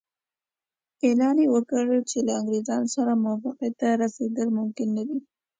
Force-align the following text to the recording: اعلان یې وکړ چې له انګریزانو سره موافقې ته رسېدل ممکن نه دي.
اعلان 1.05 1.35
یې 1.43 1.47
وکړ 1.55 1.85
چې 2.09 2.17
له 2.27 2.31
انګریزانو 2.39 2.87
سره 2.95 3.21
موافقې 3.23 3.69
ته 3.79 3.87
رسېدل 4.03 4.47
ممکن 4.57 4.87
نه 4.97 5.03
دي. 5.07 5.19